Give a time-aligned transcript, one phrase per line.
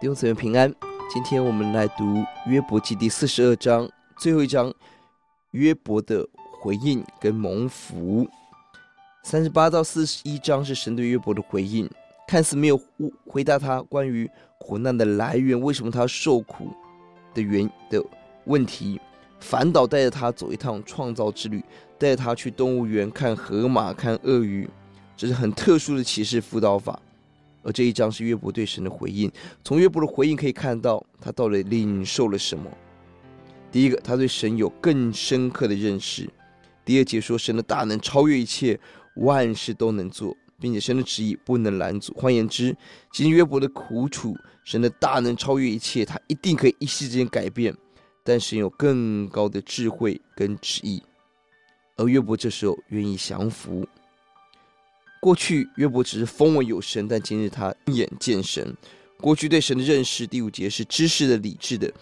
[0.00, 0.74] 弟兄姊妹平安，
[1.10, 3.86] 今天我们来读约伯记第四十二章
[4.16, 4.72] 最后一章，
[5.50, 6.26] 约伯的
[6.58, 8.26] 回应跟蒙福。
[9.22, 11.86] 三十八到四十一章是神对约伯的回应，
[12.26, 12.80] 看似没有
[13.26, 14.26] 回答他关于
[14.58, 16.68] 苦难的来源，为什么他受苦
[17.34, 18.02] 的原的
[18.46, 18.98] 问题，
[19.38, 21.62] 反倒带着他走一趟创造之旅，
[21.98, 24.66] 带着他去动物园看河马、看鳄鱼，
[25.14, 26.98] 这是很特殊的启示辅导法。
[27.62, 29.30] 而这一章是约伯对神的回应。
[29.64, 32.70] 从约伯的回应可以看到，他到底领受了什么。
[33.70, 36.28] 第一个，他对神有更深刻的认识。
[36.84, 38.78] 第二节说，神的大能超越一切，
[39.16, 42.12] 万事都能做，并且神的旨意不能拦阻。
[42.14, 42.76] 换言之，
[43.12, 47.74] 其实约伯的苦楚，神的大能超越一切，他一定可以一夕之间改变。
[48.22, 51.02] 但神有更高的智慧跟旨意，
[51.96, 53.86] 而约伯这时候愿意降服。
[55.20, 58.74] 过去约伯只是风闻有神，但今日他亲眼见神。
[59.18, 61.92] 过去对神的认识，第五节是知识的、理智的，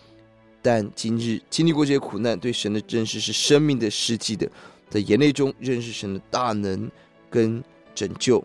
[0.62, 4.48] 但今日经历过这些苦难，对神的认识是生命的、实际的，
[4.88, 6.88] 在眼泪中认识神的大能
[7.28, 7.60] 跟
[7.92, 8.42] 拯救，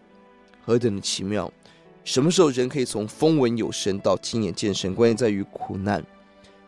[0.65, 1.53] 何等的奇妙！
[2.03, 4.95] 什么时候人可以从风闻有神到亲眼见神？
[4.95, 6.03] 关键在于苦难，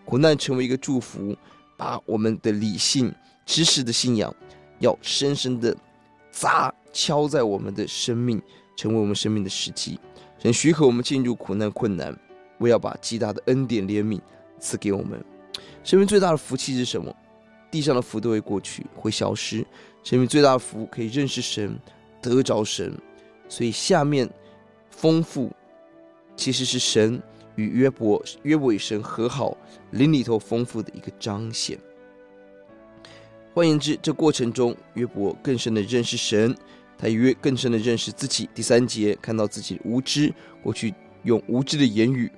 [0.05, 1.35] 苦难成为一个祝福，
[1.75, 3.11] 把我们的理性、
[3.47, 4.33] 知识的信仰
[4.77, 5.75] 要深深的
[6.35, 6.73] 砸。
[6.97, 8.41] 敲在我们的生命，
[8.77, 9.99] 成为我们生命的时机。
[10.39, 12.17] 神许可我们进入苦难困难，
[12.59, 14.17] 为要把极大的恩典怜悯
[14.61, 15.21] 赐给我们。
[15.83, 17.13] 生命最大的福气是什么？
[17.69, 19.57] 地上的福都会过去，会消失。
[20.05, 21.77] 生命最大的福可以认识神，
[22.21, 22.97] 得着神。
[23.49, 24.29] 所以下面
[24.89, 25.51] 丰富
[26.37, 27.21] 其实是神
[27.55, 29.57] 与约伯、约伯与神和好，
[29.91, 31.77] 灵里头丰富的一个彰显。
[33.55, 36.53] 换言之，这过程中约伯更深的认识神。
[36.97, 38.49] 他越更深的认识自己。
[38.53, 40.93] 第三节看到自己的无知，过去
[41.23, 42.29] 用无知的言语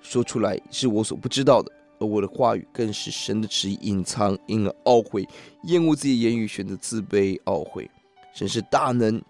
[0.00, 5.28] 说出来是我所不知道的，而我的话语更是神的旨意隐藏，因而懊悔，
[5.64, 7.90] 厌恶自己的言语，选择自卑懊悔。
[8.32, 9.20] 神是大能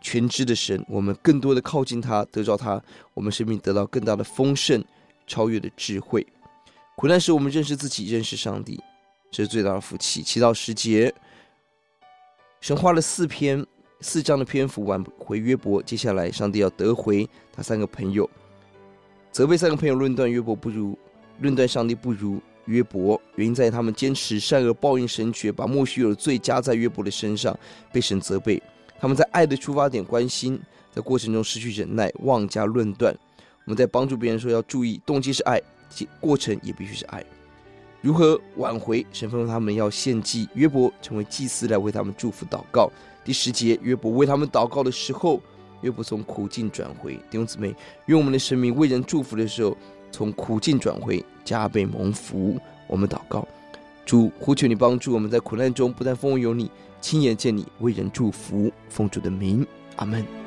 [0.00, 2.80] 全知的神，我们更多的靠近他，得着他，
[3.14, 4.84] 我们生命得到更大的丰盛，
[5.26, 6.24] 超越的智慧。
[6.96, 8.80] 苦难使我们认识自己，认识上帝，
[9.32, 10.22] 这是最大的福气。
[10.22, 11.12] 七到十节。
[12.60, 13.66] 神花了四篇
[14.00, 18.28] 四章的篇幅挽回约伯，接下来上帝要得回他三个朋友，
[19.32, 20.96] 责备三个朋友论断约伯不如
[21.40, 27.58] 论断上帝不如约伯，原因在于他们坚持善恶报应神学，把莫须有的罪加在约伯的身上，
[27.92, 28.62] 被神责备。
[29.00, 30.60] 他们在爱的出发点关心，
[30.92, 33.12] 在过程中失去忍耐，妄加论断。
[33.64, 35.60] 我们在帮助别人说要注意，动机是爱，
[36.20, 37.24] 过程也必须是爱。
[38.02, 39.06] 如何挽回？
[39.12, 42.90] 神吩咐他们要献祭，约伯成为祭司来为他们祝福祷告。
[43.24, 45.40] 第十节，约伯为他们祷告的时候，
[45.82, 47.14] 约伯从苦境转回。
[47.30, 47.72] 弟兄姊妹，
[48.06, 49.76] 愿我们的生命为人祝福的时候，
[50.10, 52.58] 从苦境转回，加倍蒙福。
[52.88, 53.46] 我们祷告，
[54.04, 56.68] 主呼求你帮助我们在苦难中，不但风有你，
[57.00, 59.64] 亲眼见你为人祝福，奉主的名，
[59.94, 60.41] 阿门。